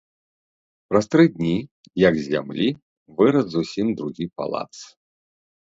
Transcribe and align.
Праз 0.91 1.05
тры 1.15 1.25
дні, 1.35 1.51
як 2.07 2.13
з 2.21 2.25
зямлі, 2.33 2.67
вырас 3.21 3.45
зусім 3.59 3.87
другі 4.03 4.25
палац. 4.41 4.69